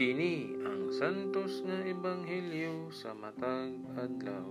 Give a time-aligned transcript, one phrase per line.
[0.00, 4.48] Kini ang santos nga ebanghelyo sa matag adlaw.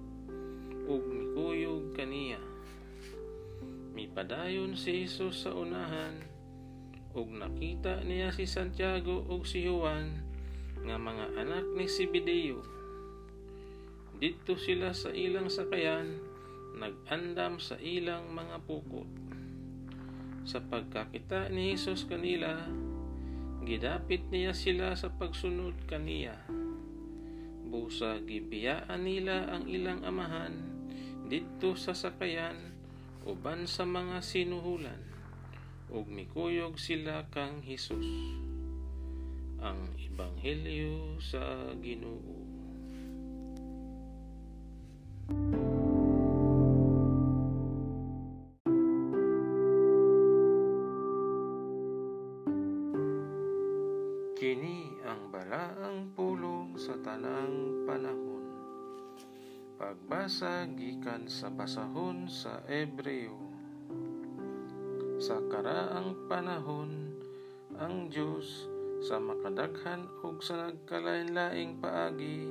[0.86, 2.42] ug mikuyog kaniya.
[3.96, 6.20] Mipadayon si Jesus sa unahan
[7.16, 10.35] ug nakita niya si Santiago ug si Juan
[10.86, 12.62] nga mga anak ni Zebedeo.
[14.16, 16.22] Dito sila sa ilang sakayan
[16.78, 19.08] nag-andam sa ilang mga pukot.
[20.46, 22.62] Sa pagkakita ni Jesus kanila,
[23.66, 26.38] gidapit niya sila sa pagsunod kaniya.
[27.66, 30.54] Busa gibiyaan nila ang ilang amahan
[31.26, 32.54] dito sa sakayan
[33.26, 35.02] uban sa mga sinuhulan
[35.90, 38.06] ug mikuyog sila kang Hesus.
[39.66, 41.42] Ang Ebanghelyo sa
[41.82, 42.38] Ginoo.
[54.38, 58.46] Kini ang balaang pulong sa tanang panahon.
[59.82, 63.34] Pagbasa gikan sa basahon sa Ebreo.
[65.18, 67.18] Sa karaang panahon,
[67.82, 68.75] ang Diyos
[69.06, 72.42] sa makadaghan ug sa nagkalain-laing paagi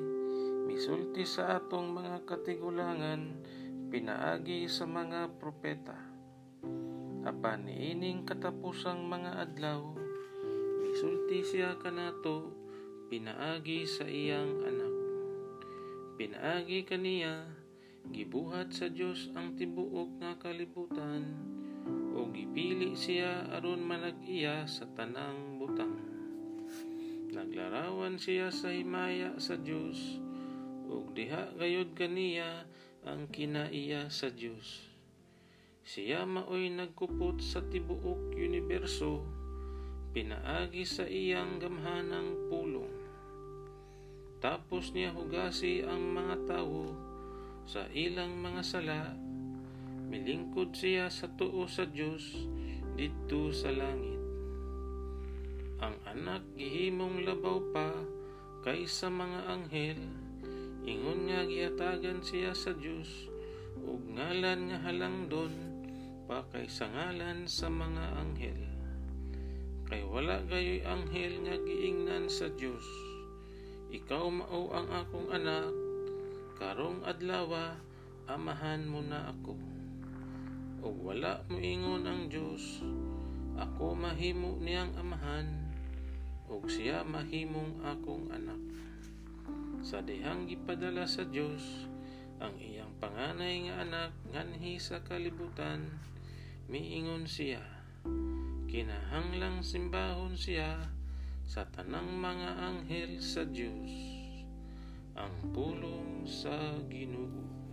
[0.64, 3.44] misulti sa atong mga katigulangan
[3.92, 6.00] pinaagi sa mga propeta.
[7.28, 10.06] Apan niining katapusang mga adlaw
[10.96, 12.56] Sulti siya kanato
[13.12, 14.96] pinaagi sa iyang anak.
[16.16, 17.52] Pinaagi kaniya
[18.16, 21.36] gibuhat sa Dios ang tibuok nga kalibutan
[22.16, 26.05] o gipili siya aron manag-iya sa tanang butang.
[27.36, 30.24] Naglarawan siya sa himaya sa Dios
[30.88, 32.64] ug diha gayud kaniya
[33.04, 34.88] ang kinaiya sa Dios.
[35.84, 39.20] Siya maoy nagkupot sa tibuok universo
[40.16, 42.96] pinaagi sa iyang gamhanang pulong.
[44.40, 46.88] Tapos niya hugasi ang mga tao
[47.68, 49.12] sa ilang mga sala,
[50.08, 52.48] milingkod siya sa tuo sa Dios
[52.96, 54.25] dito sa langit.
[56.16, 57.92] Anak gihimong labaw pa
[58.64, 60.00] kaysa mga anghel,
[60.88, 63.28] ingon nga giatagan siya sa Dios
[63.84, 65.52] ug ngalan nga halangdon
[66.24, 68.62] pa kaysa ngalan sa mga anghel.
[69.92, 72.88] Kay wala gayoy anghel nga giingnan sa Dios
[73.92, 75.68] ikaw mao ang akong anak
[76.56, 77.76] karong adlawa
[78.32, 79.60] amahan mo na ako.
[80.80, 82.80] Ug wala mo ingon ang Dios
[83.60, 85.65] ako mahimo niyang amahan
[86.50, 88.62] ug siya mahimong akong anak.
[89.86, 91.90] Sa dihang gipadala sa Dios
[92.44, 95.88] ang iyang panganay nga anak nganhi sa kalibutan
[96.68, 97.64] miingon siya
[98.68, 100.92] kinahanglang simbahon siya
[101.48, 103.94] sa tanang mga anghel sa Dios
[105.16, 107.65] ang pulong sa Ginoo